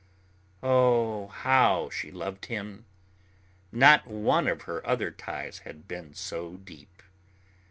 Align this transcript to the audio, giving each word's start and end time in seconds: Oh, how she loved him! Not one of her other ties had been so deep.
Oh, 0.63 1.27
how 1.27 1.91
she 1.91 2.09
loved 2.09 2.47
him! 2.47 2.85
Not 3.71 4.07
one 4.07 4.47
of 4.47 4.63
her 4.63 4.83
other 4.83 5.11
ties 5.11 5.59
had 5.59 5.87
been 5.87 6.15
so 6.15 6.55
deep. 6.57 7.03